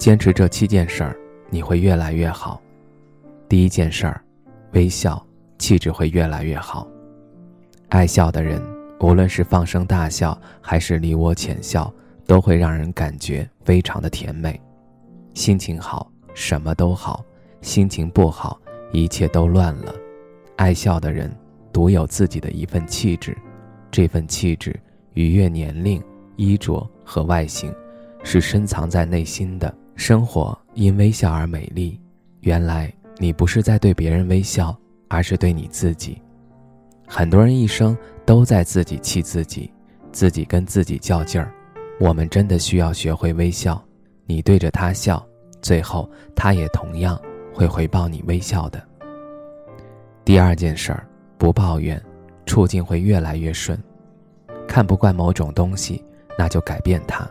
[0.00, 1.14] 坚持这七件事儿，
[1.50, 2.58] 你会越来越好。
[3.50, 4.24] 第一件事儿，
[4.72, 5.22] 微笑，
[5.58, 6.88] 气质会越来越好。
[7.90, 8.62] 爱笑的人，
[9.00, 11.92] 无论是放声大笑还是梨涡浅笑，
[12.26, 14.58] 都会让人感觉非常的甜美。
[15.34, 17.22] 心情好，什么都好；
[17.60, 18.58] 心情不好，
[18.92, 19.94] 一切都乱了。
[20.56, 21.30] 爱笑的人，
[21.74, 23.36] 独有自己的一份气质，
[23.90, 24.74] 这份气质
[25.12, 26.02] 逾越年龄、
[26.36, 27.70] 衣着和外形，
[28.24, 29.70] 是深藏在内心的。
[30.00, 32.00] 生活因微笑而美丽，
[32.40, 34.74] 原来你不是在对别人微笑，
[35.08, 36.18] 而是对你自己。
[37.06, 39.70] 很多人一生都在自己气自己，
[40.10, 41.52] 自己跟自己较劲儿。
[42.00, 43.78] 我们真的需要学会微笑，
[44.24, 45.22] 你对着他笑，
[45.60, 47.20] 最后他也同样
[47.52, 48.82] 会回报你微笑的。
[50.24, 51.06] 第二件事儿，
[51.36, 52.02] 不抱怨，
[52.46, 53.78] 处境会越来越顺。
[54.66, 56.02] 看不惯某种东西，
[56.38, 57.30] 那就改变它。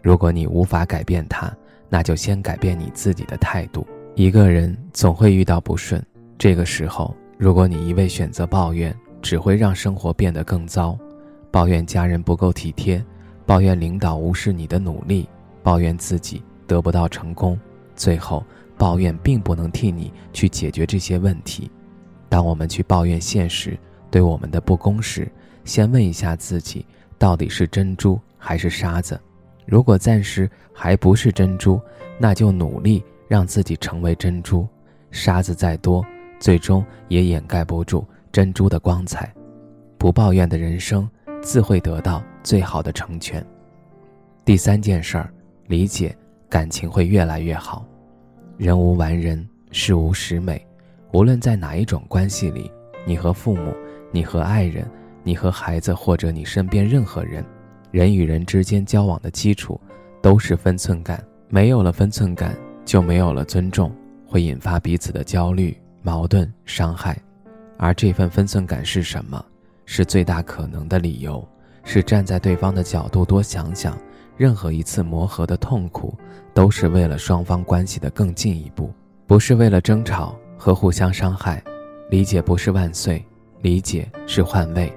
[0.00, 1.52] 如果你无法改变它，
[1.88, 3.86] 那就先改变你自己的态度。
[4.14, 6.04] 一个人总会遇到不顺，
[6.36, 10.98] 这个时候，如果你一味选择抱怨，只会让生活变得更糟。
[11.50, 13.02] 抱怨家人不够体贴，
[13.46, 15.28] 抱怨领导无视你的努力，
[15.62, 17.58] 抱怨自己得不到成功，
[17.96, 18.44] 最后，
[18.76, 21.70] 抱怨并不能替你去解决这些问题。
[22.28, 23.78] 当我们去抱怨现实
[24.10, 25.30] 对我们的不公时，
[25.64, 26.84] 先问一下自己，
[27.18, 29.18] 到底是珍珠还是沙子？
[29.68, 31.78] 如果暂时还不是珍珠，
[32.18, 34.66] 那就努力让自己成为珍珠。
[35.10, 36.02] 沙子再多，
[36.40, 39.30] 最终也掩盖不住珍珠的光彩。
[39.98, 41.06] 不抱怨的人生，
[41.42, 43.44] 自会得到最好的成全。
[44.42, 45.30] 第三件事儿，
[45.66, 46.16] 理解
[46.48, 47.84] 感情会越来越好。
[48.56, 50.66] 人无完人，事无十美。
[51.12, 52.72] 无论在哪一种关系里，
[53.06, 53.74] 你和父母，
[54.10, 54.90] 你和爱人，
[55.22, 57.44] 你和孩子，或者你身边任何人。
[57.90, 59.80] 人与人之间交往的基础，
[60.20, 61.22] 都是分寸感。
[61.48, 62.54] 没有了分寸感，
[62.84, 63.90] 就没有了尊重，
[64.26, 67.16] 会引发彼此的焦虑、矛盾、伤害。
[67.78, 69.42] 而这份分寸感是什么？
[69.86, 71.46] 是最大可能的理由，
[71.84, 73.96] 是站在对方的角度多想想。
[74.36, 76.16] 任何一次磨合的痛苦，
[76.54, 78.92] 都是为了双方关系的更进一步，
[79.26, 81.62] 不是为了争吵和互相伤害。
[82.10, 83.24] 理解不是万岁，
[83.62, 84.92] 理解是换位。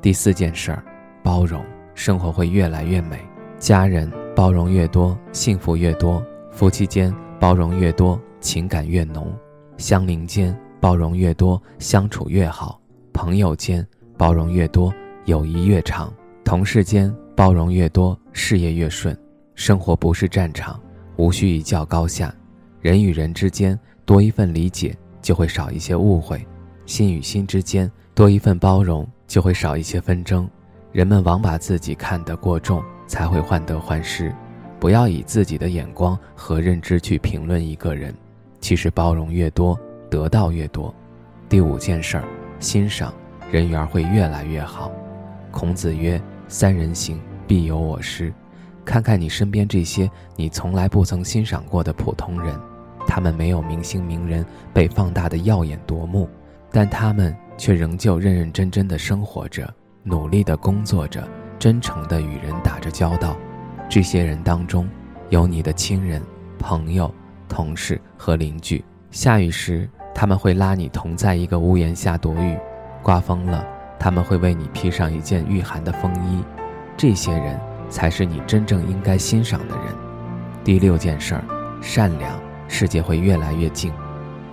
[0.00, 0.84] 第四件事儿，
[1.22, 1.64] 包容。
[2.00, 3.20] 生活会越来越美，
[3.58, 6.18] 家人包容越多，幸福越多；
[6.50, 9.26] 夫妻间包容越多，情感越浓；
[9.76, 12.80] 相邻间包容越多，相处越好；
[13.12, 14.90] 朋友间包容越多，
[15.26, 16.10] 友谊越长；
[16.42, 19.14] 同事间包容越多，事业越顺。
[19.54, 20.80] 生活不是战场，
[21.16, 22.34] 无需一较高下。
[22.80, 26.38] 人与人之间多一份理解，就会少一些误会；
[26.86, 30.48] 心与心之间多一份包容，就会少一些纷争。
[30.92, 34.34] 人们往把自己看得过重，才会患得患失。
[34.78, 38.14] 不要以自己的眼光和认知去评论一个人。
[38.60, 39.78] 其实包容越多，
[40.10, 40.94] 得到越多。
[41.48, 42.24] 第五件事儿，
[42.58, 43.14] 欣赏
[43.50, 44.90] 人缘会越来越好。
[45.50, 48.32] 孔子曰：“三人行，必有我师。”
[48.84, 52.58] 看看你身边这些你从来不曾欣赏过的普通人，
[53.06, 56.28] 他们没有明星名人被放大的耀眼夺目，
[56.72, 59.72] 但他们却仍旧认认真真的生活着。
[60.02, 61.28] 努力的工作着，
[61.58, 63.36] 真诚的与人打着交道。
[63.88, 64.88] 这些人当中，
[65.28, 66.22] 有你的亲人、
[66.58, 67.12] 朋友、
[67.48, 68.82] 同事和邻居。
[69.10, 72.56] 下雨时，他们会拉你同在一个屋檐下躲雨；
[73.02, 73.66] 刮风了，
[73.98, 76.42] 他们会为你披上一件御寒的风衣。
[76.96, 77.58] 这些人
[77.90, 79.94] 才是你真正应该欣赏的人。
[80.64, 81.44] 第六件事儿，
[81.82, 83.92] 善良，世界会越来越静。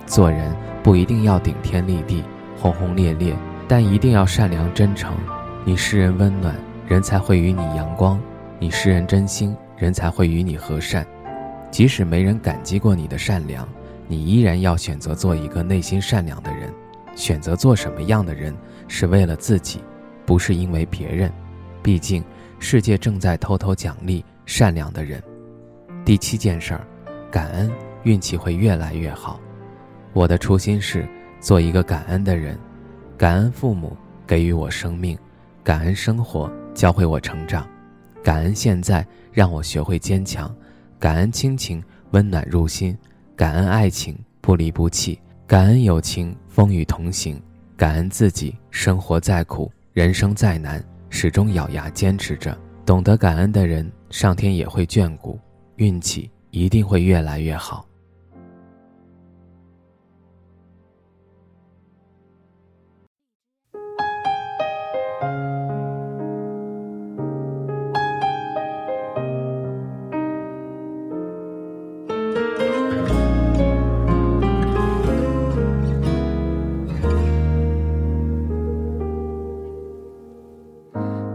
[0.04, 2.22] 做人不一定要顶天立地、
[2.58, 3.34] 轰轰烈烈，
[3.66, 5.14] 但一定要善良真诚。
[5.68, 6.56] 你施人温暖，
[6.86, 8.18] 人才会与你阳光；
[8.58, 11.06] 你施人真心，人才会与你和善。
[11.70, 13.68] 即使没人感激过你的善良，
[14.06, 16.72] 你依然要选择做一个内心善良的人。
[17.14, 18.56] 选择做什么样的人，
[18.88, 19.82] 是为了自己，
[20.24, 21.30] 不是因为别人。
[21.82, 22.24] 毕竟，
[22.58, 25.22] 世界正在偷偷奖励善良的人。
[26.02, 26.80] 第七件事儿，
[27.30, 27.70] 感恩，
[28.04, 29.38] 运气会越来越好。
[30.14, 31.06] 我的初心是
[31.40, 32.58] 做一个感恩的人，
[33.18, 33.94] 感恩父母
[34.26, 35.14] 给予我生命。
[35.68, 37.68] 感恩生活教会我成长，
[38.24, 40.50] 感恩现在让我学会坚强，
[40.98, 42.96] 感恩亲情温暖入心；
[43.36, 47.36] 感恩爱情，不离不弃；感恩友情，风雨同行；
[47.76, 52.58] 感恩自己，生活再苦，人生再难，始终咬牙坚持着。
[52.86, 55.38] 懂得感恩的人，上天也会眷顾，
[55.76, 57.84] 运气一定会越来越好。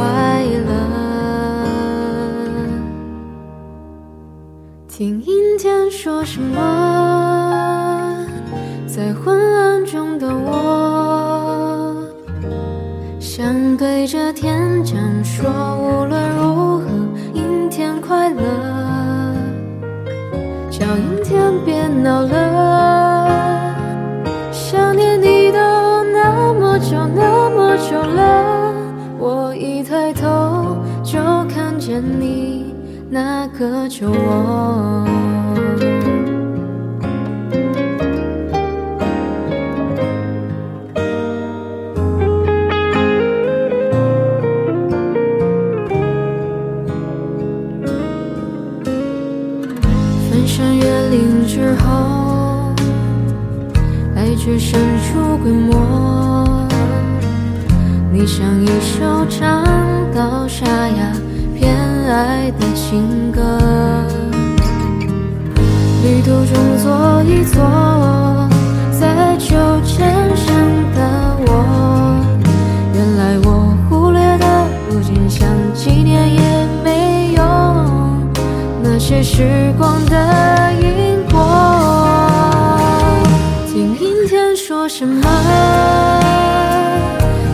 [0.00, 0.06] 快
[0.66, 0.72] 乐，
[4.88, 6.56] 听阴天说什么，
[8.86, 11.94] 在昏暗中的我，
[13.18, 16.86] 想对着天讲说，无论如何，
[17.34, 18.40] 阴天快乐，
[20.70, 22.59] 叫阴天别闹了，
[32.00, 32.74] 你
[33.10, 35.09] 那个酒窝，
[62.90, 63.40] 情歌，
[66.02, 66.52] 旅途中
[66.82, 67.62] 坐一坐，
[68.90, 69.54] 在秋
[69.84, 70.52] 千上
[70.92, 71.64] 的我，
[72.92, 73.48] 原来我
[73.88, 74.44] 忽略的，
[74.90, 77.44] 如今想纪念也没用，
[78.82, 81.38] 那些时光的因果，
[83.68, 85.22] 听阴天说什么？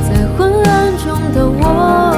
[0.08, 2.15] 在昏暗中的我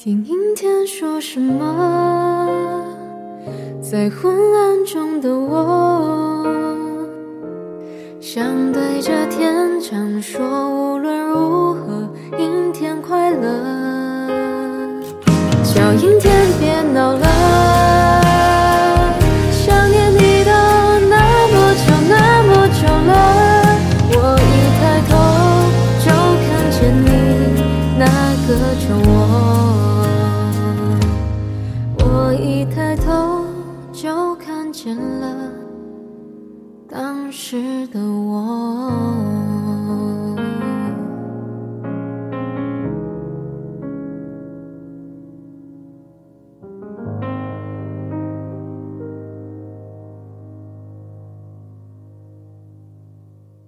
[0.00, 2.84] 听阴天说什么，
[3.82, 6.46] 在昏暗中的我，
[8.20, 10.40] 想对着天讲说，
[10.70, 14.30] 无论如何，阴天快乐，
[15.64, 17.67] 叫阴天别闹了。
[37.28, 38.47] 当时的我。